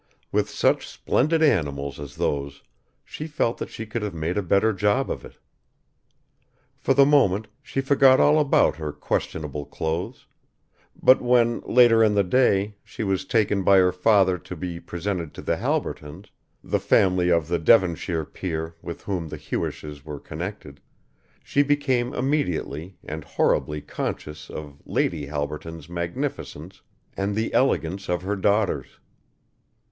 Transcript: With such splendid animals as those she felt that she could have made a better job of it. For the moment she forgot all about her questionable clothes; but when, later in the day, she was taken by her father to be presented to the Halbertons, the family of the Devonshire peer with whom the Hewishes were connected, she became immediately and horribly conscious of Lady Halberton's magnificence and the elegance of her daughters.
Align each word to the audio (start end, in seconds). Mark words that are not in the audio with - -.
With 0.31 0.49
such 0.49 0.87
splendid 0.89 1.43
animals 1.43 1.99
as 1.99 2.15
those 2.15 2.63
she 3.05 3.27
felt 3.27 3.59
that 3.59 3.69
she 3.69 3.85
could 3.85 4.01
have 4.01 4.15
made 4.15 4.35
a 4.35 4.41
better 4.41 4.73
job 4.73 5.11
of 5.11 5.23
it. 5.23 5.37
For 6.79 6.95
the 6.95 7.05
moment 7.05 7.47
she 7.61 7.81
forgot 7.81 8.19
all 8.19 8.39
about 8.39 8.77
her 8.77 8.91
questionable 8.91 9.63
clothes; 9.63 10.25
but 10.99 11.21
when, 11.21 11.59
later 11.59 12.03
in 12.03 12.15
the 12.15 12.23
day, 12.23 12.77
she 12.83 13.03
was 13.03 13.25
taken 13.25 13.61
by 13.61 13.77
her 13.77 13.91
father 13.91 14.39
to 14.39 14.55
be 14.55 14.79
presented 14.79 15.35
to 15.35 15.41
the 15.43 15.57
Halbertons, 15.57 16.31
the 16.63 16.79
family 16.79 17.29
of 17.29 17.47
the 17.47 17.59
Devonshire 17.59 18.25
peer 18.25 18.73
with 18.81 19.03
whom 19.03 19.27
the 19.27 19.37
Hewishes 19.37 20.03
were 20.03 20.19
connected, 20.19 20.81
she 21.43 21.61
became 21.61 22.11
immediately 22.11 22.97
and 23.03 23.23
horribly 23.23 23.81
conscious 23.81 24.49
of 24.49 24.81
Lady 24.83 25.27
Halberton's 25.27 25.87
magnificence 25.87 26.81
and 27.15 27.35
the 27.35 27.53
elegance 27.53 28.09
of 28.09 28.23
her 28.23 28.35
daughters. 28.35 28.97